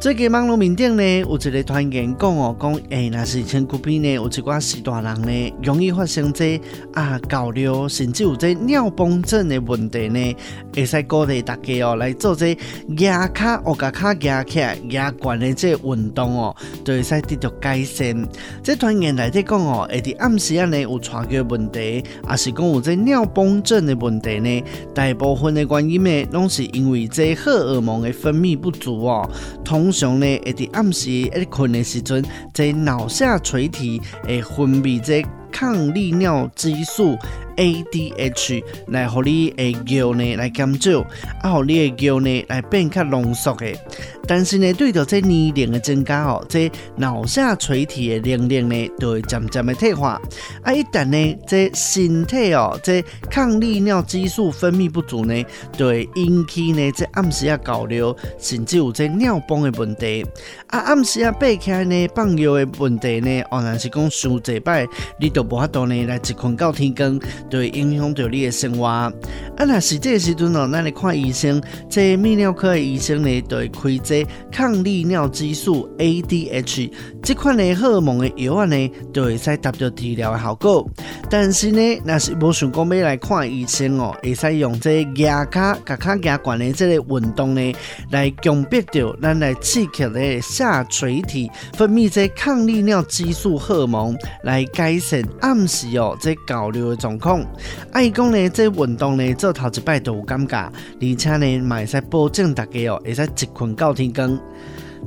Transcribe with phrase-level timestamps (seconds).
[0.00, 6.56] 最近网络面顶呢，有一个传言讲哦，讲诶，若是身躯边呢，有一寡四大人呢，容易发生这
[6.94, 10.36] 啊高尿，甚至有这尿崩症的问题呢，
[10.72, 12.56] 会使鼓励大家哦来做这
[12.98, 16.54] 牙卡哦，把卡牙起来压关的这运动哦，
[16.84, 18.24] 就会使得到改善。
[18.62, 24.62] 这传言内底讲哦，会伫暗时啊呢有喘气问题，也是讲有这尿崩症的问题呢，
[24.94, 29.28] 大部分的原因呢，拢是因为这荷尔蒙的分泌不足哦，
[29.64, 29.87] 同。
[29.88, 37.16] 通常呢，会伫暗时一困的时阵，在脑下垂体会分泌这抗利尿激素。
[37.58, 41.00] ADH 来互你的尿呢来减少，
[41.42, 43.66] 啊，让你的尿呢来变较浓缩的。
[44.26, 50.20] 但是呢，对着这年龄的增加哦，这脑下垂体的能力呢，就会渐渐的退化。
[50.62, 60.24] 啊，一旦呢，这身体哦，这抗利尿激素分泌不足呢，就会引起呢这暗时啊高尿，甚至有这尿崩的问题。
[60.66, 64.86] 啊，暗时啊爬起来呢放尿的问题呢，哦，若是讲伤济摆，
[65.18, 67.18] 你都无法度呢来一困到天光。
[67.50, 68.84] 就会影响到你的生活。
[68.84, 69.12] 啊，
[69.56, 76.90] 若是这个时阵哦，咱来看医生，这泌尿科的医生呢，就会开这抗利尿激素 ADH
[77.22, 80.88] 这款的荷尔蒙的药啊呢，就会使达到治疗的效果。
[81.30, 87.74] 但是呢，若是无想讲要来看医生哦，会使用这压卡、甲卡压关的这个运动呢，
[88.10, 97.37] 来强迫着咱来刺激的下垂体分泌这抗利尿激素荷尔蒙，来改善暗时哦这高尿的状况。
[97.92, 100.56] 阿姨讲呢，这运动呢做头一摆都有感觉，
[101.00, 104.38] 而且呢，嘛会使保证大家哦会使一困到天光。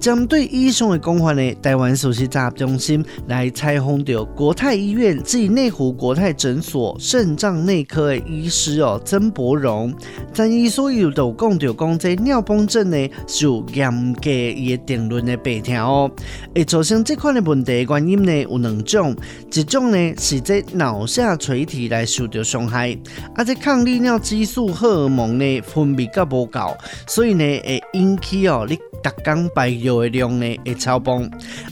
[0.00, 9.92] 针对以上的讲法呢，台湾首席杂中心来采访到国泰医院暨内湖国泰诊所肾脏内科的医师哦，曾博荣，
[10.32, 16.10] 曾医师有都讲到讲，这尿崩症呢是有严格伊个定论的白条哦，
[16.54, 19.16] 会造成这款的问题的原因呢有两种，
[19.52, 22.96] 一种呢是这脑下垂体来受到伤害，
[23.34, 26.76] 啊，这抗利尿激素荷尔蒙呢分泌较无够，
[27.06, 28.78] 所以呢会引起哦你。
[29.00, 31.24] 逐工排尿的量呢会超崩，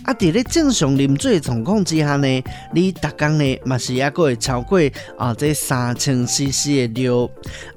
[0.05, 4.81] 啊，伫咧正常啉水的状况之下呢，你逐工呢嘛是抑阁会超过
[5.19, 7.28] 啊这三千 CC 的尿。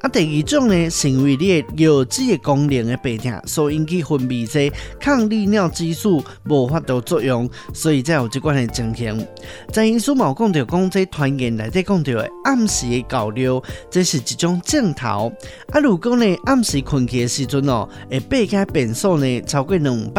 [0.01, 9.25] 啊，第二种呢是因为你的尿脂的功能的变调，所引起分泌这抗利尿激素无法度作用，所以才有这款的情形。
[9.71, 15.31] 在医书冇讲到讲这传言内底讲到的暗时的高尿，这是一种镜头。
[15.71, 19.41] 啊，如果呢暗时困起的时阵哦，会爬起变数呢？
[19.41, 20.09] 超过两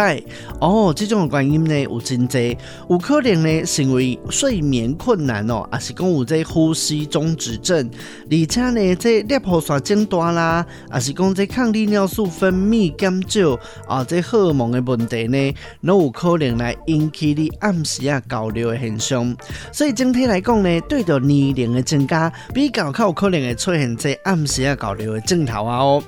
[0.61, 2.57] 哦，这种原因呢有真侪，
[2.89, 7.89] 有可能呢是因为睡眠困难哦，也是讲有这呼吸中止症，
[8.31, 15.55] 而且呢这尿泡刷增大啦，也是讲这抗利尿素分泌减少啊，这荷尔蒙的问题呢，
[15.87, 19.37] 都有可能来引起你暗时啊交流的现象。
[19.73, 26.03] 所以整体来讲呢，对着年龄的增加，比较较有可能会出现这暗时啊交流的症头啊哦。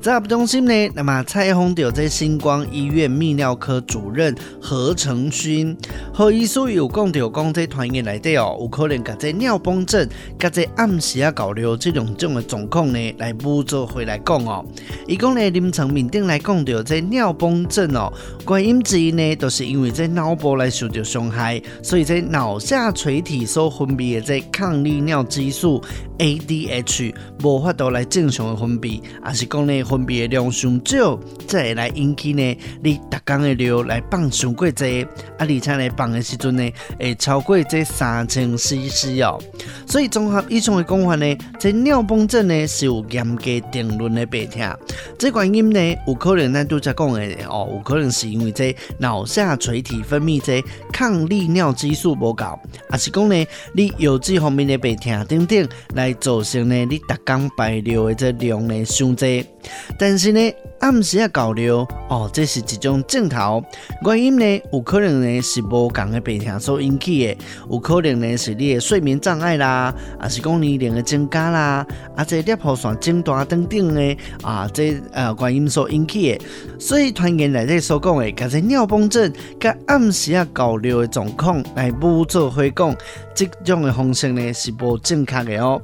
[0.00, 5.76] 在中心呢，那么采访到这星光医院泌尿科主任何成勋，
[6.12, 14.64] 何医师有讲到讲这传言内底哦，有可能甲这尿崩症、甲这暗时啊高尿这两种的状况呢，来补做回来讲哦。
[15.06, 18.10] 伊讲呢，临床面顶来讲到这尿崩症哦，
[18.48, 25.82] 原因之一呢，都、是因为这脑部来受到伤害，所以这脑下垂体所分泌的这抗利尿激素
[26.18, 31.18] ADH 无法度来正常的分泌，也是讲呢分泌的量上少，
[31.48, 32.56] 才会来引起呢。
[32.82, 35.08] 你逐工的尿来放上过济，啊，
[35.40, 39.42] 而且来放的时阵呢，会超过这三千 CC 哦。
[39.86, 44.64] 所以综合以上的讲法呢，这尿崩症呢是有严格定论的白听。
[45.18, 52.58] 这原因呢，有可能咱拄则讲的哦，有可能是因为这脑下垂体分泌这抗利尿激素不够，
[52.88, 59.39] 还是讲呢，你有这方面的白听等等，来造成呢，你逐工排尿的这量呢伤济。
[59.98, 62.30] 但是呢，暗时啊交流哦。
[62.32, 63.62] 这是一种症头。
[64.04, 67.36] 原因呢，有可能呢是无同的白天所引起的，
[67.70, 76.44] 有可能呢是你的睡眠障碍啦，啊是讲年龄的增加啦，啊这尿泡腺增大等等的啊这呃原因所引起的。
[76.78, 82.96] 所以团员内底所讲的，甲这尿崩症、甲暗时啊交流的状况来无做回讲，
[83.34, 85.80] 这种的方式呢是无正确的哦。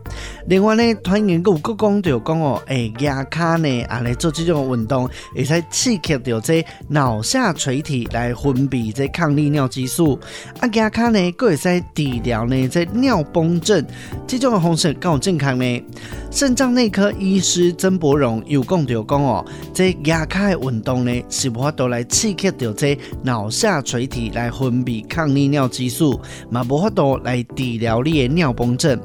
[0.46, 10.18] 另外呢，团员佫有佫讲着讲哦，诶，牙卡呢啊来做这种运动，会使刺激到这脑下垂体来分泌这抗利尿激素，
[10.60, 13.84] 啊，牙卡呢佫会使治疗呢这尿崩症，
[14.26, 15.82] 这种的方式够正确呢。
[16.30, 26.20] 肾脏内科医师曾博荣有讲着讲哦，这牙卡的运动呢是无法度来刺激到这脑下垂体来分泌抗利尿激素，
[26.50, 29.00] 嘛无法度来治疗你的尿崩症。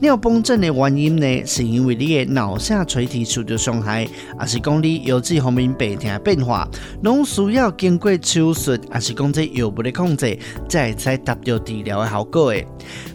[0.00, 4.08] 尿崩症的原因呢，是因为你的脑下垂体受到伤害，
[4.38, 6.66] 还是讲你油脂方面白天变化，
[7.02, 10.38] 拢需要经过手术，还是讲这药物的控制，
[10.68, 12.64] 才才达到治疗的效果的。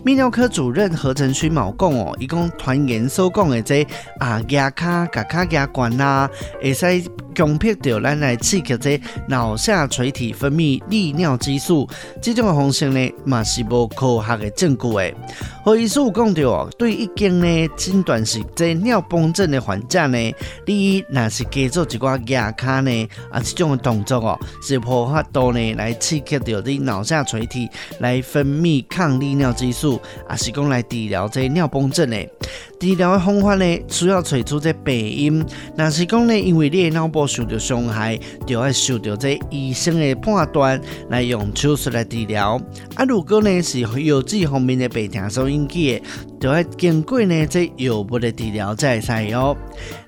[0.06, 3.84] 泌尿科主任何成勋冇讲哦，伊讲团员所讲的这
[4.20, 6.30] 啊牙卡、甲卡牙关啦，
[6.62, 7.04] 会使。
[7.36, 8.98] 强迫着咱来刺激这
[9.28, 11.86] 脑下垂体分泌利尿激素，
[12.22, 15.14] 这种的方式呢，嘛是无科学的证据的。
[15.62, 20.18] 何医师有讲到哦，对已经呢诊断是这尿崩症的患者呢，
[20.66, 27.70] 你若是加做一寡压卡呢，啊这种的动作哦，是无法度呢来刺激到你脑下垂体
[28.00, 32.18] 来分泌抗利尿激素，啊是讲来治疗这尿崩症的。
[32.78, 35.46] 治疗的方法呢，需要找出这病因，
[35.78, 40.80] 若是讲呢，因为你的脑部受到伤害，就要受到这医生的判断
[41.10, 42.62] 来用手术来治疗。
[42.96, 46.04] 啊，如果呢是油脂方面的白痛所引起的，
[46.46, 49.58] 就要经过呢这药物的治疗才会使用。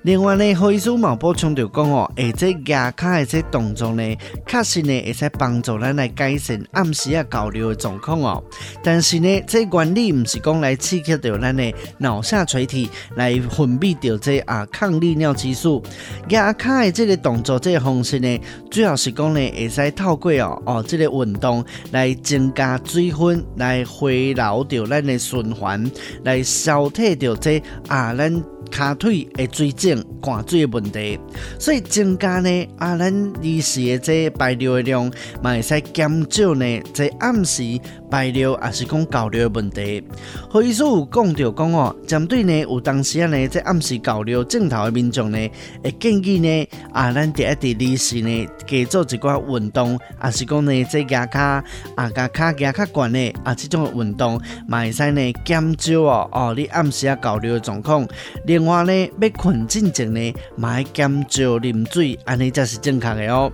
[0.02, 8.40] 另外呢，何医师嘛补充着讲哦，诶，这牙卡的这动作呢，确实呢会使帮助咱来改善暗时啊高尿的状况哦。
[8.84, 15.82] 但是呢，这原理唔是讲来刺激到咱的脑下垂体来分泌掉这啊抗利尿激素。
[16.28, 18.40] 牙卡的这个动作这个方式呢，
[18.70, 25.84] 主要是讲呢会使透过哦哦这个运动来增加水分，来回流掉咱的循环，
[26.28, 28.57] 来消退掉这啊咱。
[28.70, 31.18] 骹腿的水肿、汗水的问题，
[31.58, 35.10] 所以增加呢啊，咱日时的这排尿的量，
[35.42, 37.62] 嘛会使减少呢这暗时
[38.10, 40.02] 排尿，也是讲交流的问题。
[40.50, 45.38] 何医师有讲到讲哦，针对呢有当时啊呢这暗时交流症头的民众呢，
[45.82, 51.64] 会建议呢啊，咱第一啲日时呢加做一寡运动，也是讲呢这牙卡
[51.96, 58.06] 啊牙卡牙卡管呢啊这种运动，嘛会使呢减少哦哦你暗时啊交流的状况。
[58.48, 63.52] 另外呢，要困进前呢，买减少啉水，安尼才是正确的哦。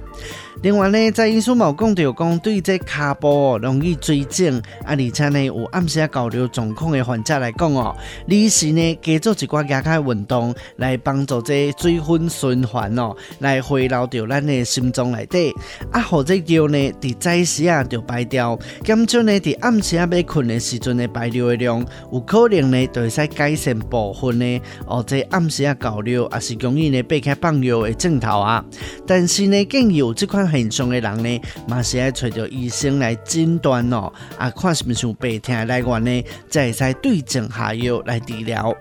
[0.62, 7.95] 另外呢，在医书冇讲到讲，对这骹部容易水肿，啊，而且呢有暗时高尿状况的患者来讲哦，
[8.27, 15.53] 你是呢加做一寡牙卡运动，来帮助这水分循环哦，来回流到咱的心脏内底，
[15.91, 28.65] 啊，或者叫呢伫早时啊就排掉，减少呢伫暗时啊要困的时阵的排尿的量，有可能呢就会使改善部分呢哦，这暗时啊高尿，也是容易呢被开放尿的镜头啊，
[29.06, 30.44] 但是呢建议有这款。
[30.50, 38.75] 现象的人呢，嘛是要找着医生来诊断哦，啊，看是不是有白天的来源呢，再使对症下药来治疗。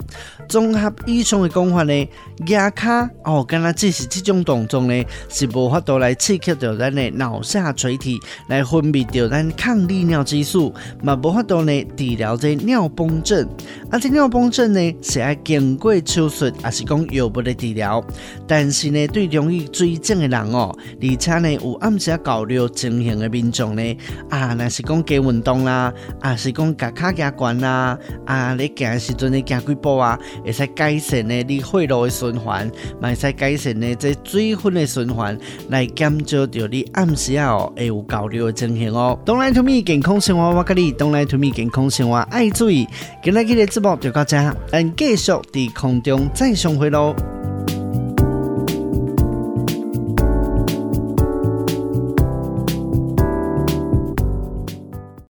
[0.50, 2.10] 综合以上的讲法呢，
[2.48, 8.20] 牙卡哦，敢若只是这种动作呢，是无法度来刺激到咱的脑下垂体
[8.50, 13.48] 来分泌掉咱抗利尿激素，嘛无法度呢治疗这尿崩症。
[13.90, 18.04] 啊，这尿崩症呢是要经过手术，还是讲药物的治疗？
[18.46, 21.53] 但是呢，对容易水肿的人哦，而且呢。
[21.56, 23.98] 有暗时交流情形的民众呢，
[24.30, 32.68] 啊，若是讲加运动啦，啊，是讲加卡加关啦，啊，你行时阵你行几步啊，会使改善呢你血路的循环，
[33.00, 35.38] 嘛会使改善呢这水分的循环，
[35.70, 39.20] 来减少掉你暗时哦会有交流的情形哦。
[39.26, 42.88] Don't lie to me 健康生活，我跟你 Don't lie to me 健康生活爱注意，
[43.24, 44.38] 今日嘅节目就到这，
[44.72, 47.33] 咱继续伫空中再相会喽。